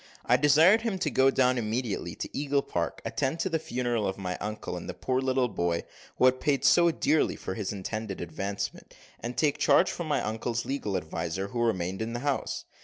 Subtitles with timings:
[0.25, 4.17] I desired him to go down immediately to Eagle Park, attend to the funeral of
[4.17, 5.83] my uncle, and the poor little boy
[6.17, 10.65] who had paid so dearly for his intended advancement, and take charge from my uncle's
[10.65, 12.65] legal adviser, who remained in the house.